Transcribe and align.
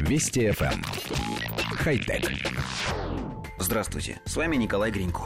Вести 0.00 0.48
FM. 0.48 0.72
Эм. 0.72 0.82
Хай-тек. 1.76 2.30
Здравствуйте, 3.58 4.20
с 4.24 4.36
вами 4.36 4.56
Николай 4.56 4.90
Гринько. 4.90 5.24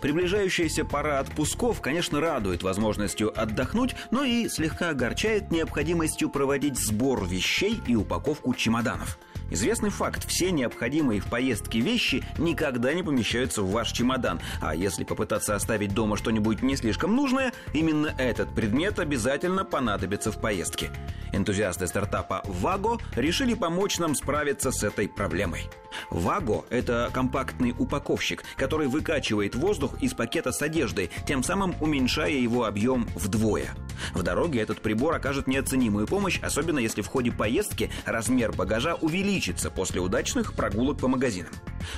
Приближающаяся 0.00 0.84
пора 0.84 1.20
отпусков, 1.20 1.80
конечно, 1.80 2.20
радует 2.20 2.62
возможностью 2.62 3.32
отдохнуть, 3.38 3.94
но 4.10 4.24
и 4.24 4.48
слегка 4.48 4.90
огорчает 4.90 5.50
необходимостью 5.50 6.28
проводить 6.28 6.78
сбор 6.78 7.26
вещей 7.26 7.80
и 7.86 7.94
упаковку 7.94 8.54
чемоданов– 8.54 9.18
Известный 9.50 9.90
факт, 9.90 10.26
все 10.28 10.50
необходимые 10.50 11.20
в 11.20 11.26
поездке 11.26 11.80
вещи 11.80 12.24
никогда 12.38 12.92
не 12.92 13.02
помещаются 13.02 13.62
в 13.62 13.70
ваш 13.70 13.92
чемодан, 13.92 14.40
а 14.60 14.74
если 14.74 15.04
попытаться 15.04 15.54
оставить 15.54 15.94
дома 15.94 16.16
что-нибудь 16.16 16.62
не 16.62 16.76
слишком 16.76 17.14
нужное, 17.14 17.52
именно 17.72 18.14
этот 18.18 18.54
предмет 18.54 18.98
обязательно 18.98 19.64
понадобится 19.64 20.32
в 20.32 20.40
поездке. 20.40 20.90
Энтузиасты 21.32 21.86
стартапа 21.86 22.42
Vago 22.44 23.00
решили 23.14 23.54
помочь 23.54 23.98
нам 23.98 24.14
справиться 24.14 24.72
с 24.72 24.82
этой 24.82 25.08
проблемой. 25.08 25.68
Vago– 26.10 26.64
это 26.70 27.10
компактный 27.12 27.74
упаковщик, 27.78 28.42
который 28.56 28.88
выкачивает 28.88 29.54
воздух 29.54 30.02
из 30.02 30.14
пакета 30.14 30.52
с 30.52 30.60
одеждой, 30.60 31.10
тем 31.26 31.42
самым 31.42 31.74
уменьшая 31.80 32.32
его 32.32 32.64
объем 32.64 33.08
вдвое. 33.14 33.74
В 34.14 34.22
дороге 34.22 34.60
этот 34.60 34.80
прибор 34.80 35.14
окажет 35.14 35.46
неоценимую 35.46 36.06
помощь, 36.06 36.38
особенно 36.42 36.78
если 36.78 37.02
в 37.02 37.08
ходе 37.08 37.32
поездки 37.32 37.90
размер 38.04 38.52
багажа 38.52 38.94
увеличится 38.94 39.70
после 39.70 40.00
удачных 40.00 40.54
прогулок 40.54 40.98
по 40.98 41.08
магазинам. 41.08 41.52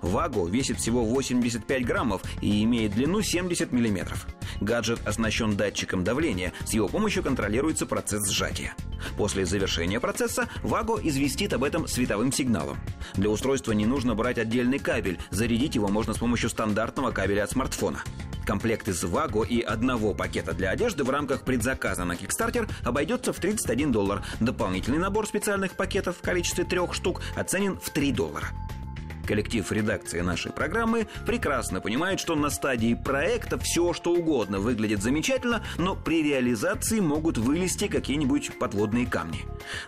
Ваго 0.00 0.46
весит 0.46 0.78
всего 0.78 1.04
85 1.04 1.84
граммов 1.84 2.22
и 2.40 2.64
имеет 2.64 2.92
длину 2.92 3.22
70 3.22 3.72
миллиметров. 3.72 4.26
Гаджет 4.60 5.00
оснащен 5.06 5.56
датчиком 5.56 6.04
давления, 6.04 6.52
с 6.64 6.72
его 6.72 6.88
помощью 6.88 7.22
контролируется 7.22 7.86
процесс 7.86 8.28
сжатия. 8.30 8.74
После 9.16 9.44
завершения 9.44 10.00
процесса 10.00 10.48
Ваго 10.62 10.98
известит 11.02 11.52
об 11.52 11.64
этом 11.64 11.86
световым 11.86 12.32
сигналом. 12.32 12.78
Для 13.14 13.30
устройства 13.30 13.72
не 13.72 13.86
нужно 13.86 14.14
брать 14.14 14.38
отдельный 14.38 14.78
кабель, 14.78 15.18
зарядить 15.30 15.74
его 15.74 15.88
можно 15.88 16.14
с 16.14 16.18
помощью 16.18 16.50
стандартного 16.50 17.10
кабеля 17.10 17.44
от 17.44 17.50
смартфона. 17.50 18.02
Комплект 18.44 18.88
из 18.88 19.02
Ваго 19.04 19.42
и 19.42 19.60
одного 19.60 20.14
пакета 20.14 20.52
для 20.52 20.70
одежды 20.70 21.04
в 21.04 21.10
рамках 21.10 21.42
предзаказа 21.42 22.04
на 22.04 22.12
Kickstarter 22.12 22.70
обойдется 22.82 23.32
в 23.32 23.38
31 23.38 23.92
доллар. 23.92 24.22
Дополнительный 24.40 24.98
набор 24.98 25.26
специальных 25.26 25.72
пакетов 25.72 26.18
в 26.18 26.22
количестве 26.22 26.64
трех 26.64 26.94
штук 26.94 27.22
оценен 27.36 27.78
в 27.78 27.90
3 27.90 28.12
доллара. 28.12 28.48
Коллектив 29.26 29.70
редакции 29.72 30.20
нашей 30.20 30.52
программы 30.52 31.06
прекрасно 31.26 31.80
понимает, 31.80 32.20
что 32.20 32.34
на 32.34 32.50
стадии 32.50 32.94
проекта 32.94 33.58
все, 33.58 33.92
что 33.92 34.12
угодно 34.12 34.58
выглядит 34.58 35.02
замечательно, 35.02 35.64
но 35.78 35.96
при 35.96 36.22
реализации 36.22 37.00
могут 37.00 37.38
вылезти 37.38 37.88
какие-нибудь 37.88 38.58
подводные 38.58 39.06
камни. 39.06 39.40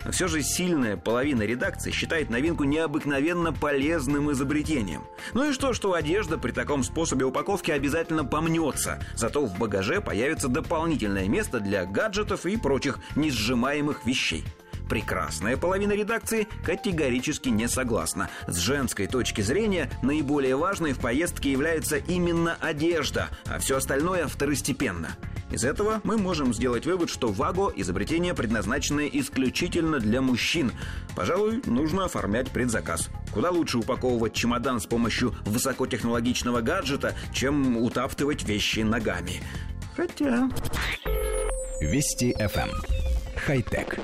Но 0.05 0.11
все 0.11 0.27
же 0.27 0.41
сильная 0.41 0.97
половина 0.97 1.43
редакции 1.43 1.91
считает 1.91 2.29
новинку 2.29 2.63
необыкновенно 2.63 3.53
полезным 3.53 4.31
изобретением. 4.31 5.03
Ну 5.33 5.49
и 5.49 5.53
что, 5.53 5.73
что 5.73 5.93
одежда 5.93 6.37
при 6.37 6.51
таком 6.51 6.83
способе 6.83 7.25
упаковки 7.25 7.71
обязательно 7.71 8.25
помнется, 8.25 8.99
зато 9.15 9.45
в 9.45 9.57
багаже 9.57 10.01
появится 10.01 10.47
дополнительное 10.47 11.27
место 11.27 11.59
для 11.59 11.85
гаджетов 11.85 12.45
и 12.45 12.57
прочих 12.57 12.99
несжимаемых 13.15 14.05
вещей. 14.05 14.43
Прекрасная 14.89 15.57
половина 15.57 15.93
редакции 15.93 16.47
категорически 16.63 17.49
не 17.49 17.67
согласна. 17.67 18.29
С 18.47 18.57
женской 18.57 19.07
точки 19.07 19.41
зрения 19.41 19.91
наиболее 20.01 20.55
важной 20.55 20.93
в 20.93 20.99
поездке 20.99 21.51
является 21.51 21.97
именно 21.97 22.55
одежда, 22.59 23.29
а 23.45 23.59
все 23.59 23.77
остальное 23.77 24.27
второстепенно. 24.27 25.17
Из 25.51 25.63
этого 25.63 26.01
мы 26.03 26.17
можем 26.17 26.53
сделать 26.53 26.85
вывод, 26.85 27.09
что 27.09 27.29
ВАГО– 27.29 27.71
изобретение, 27.77 28.33
предназначенное 28.33 29.07
исключительно 29.07 29.99
для 29.99 30.21
мужчин. 30.21 30.71
Пожалуй, 31.15 31.61
нужно 31.65 32.05
оформлять 32.05 32.51
предзаказ. 32.51 33.09
Куда 33.33 33.49
лучше 33.51 33.77
упаковывать 33.77 34.33
чемодан 34.33 34.81
с 34.81 34.85
помощью 34.85 35.35
высокотехнологичного 35.45 36.61
гаджета, 36.61 37.15
чем 37.33 37.77
утаптывать 37.77 38.43
вещи 38.43 38.81
ногами. 38.81 39.41
Хотя... 39.95 40.49
Вести 41.79 42.33
FM. 42.33 42.69
Эм. 42.69 42.81
Хай-тек. 43.45 43.99